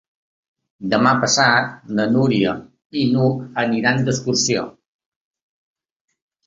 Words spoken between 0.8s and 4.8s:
Demà passat na Núria i n'Hug aniran d'excursió.